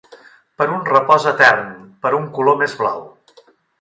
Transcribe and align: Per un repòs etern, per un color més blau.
Per 0.61 0.65
un 0.77 0.87
repòs 0.87 1.27
etern, 1.33 1.69
per 2.07 2.13
un 2.21 2.25
color 2.39 2.59
més 2.63 2.75
blau. 2.81 3.05